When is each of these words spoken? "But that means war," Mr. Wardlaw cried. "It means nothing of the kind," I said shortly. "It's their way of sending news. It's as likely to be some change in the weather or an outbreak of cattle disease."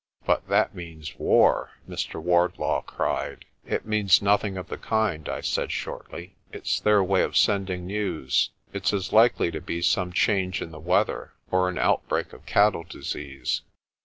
"But 0.25 0.47
that 0.47 0.73
means 0.73 1.13
war," 1.19 1.73
Mr. 1.87 2.19
Wardlaw 2.19 2.81
cried. 2.81 3.45
"It 3.67 3.85
means 3.85 4.19
nothing 4.19 4.57
of 4.57 4.67
the 4.67 4.79
kind," 4.79 5.29
I 5.29 5.41
said 5.41 5.71
shortly. 5.71 6.37
"It's 6.51 6.79
their 6.79 7.03
way 7.03 7.21
of 7.21 7.37
sending 7.37 7.85
news. 7.85 8.49
It's 8.73 8.93
as 8.93 9.13
likely 9.13 9.51
to 9.51 9.61
be 9.61 9.83
some 9.83 10.11
change 10.11 10.59
in 10.59 10.71
the 10.71 10.79
weather 10.79 11.33
or 11.51 11.69
an 11.69 11.77
outbreak 11.77 12.33
of 12.33 12.47
cattle 12.47 12.83
disease." 12.83 13.61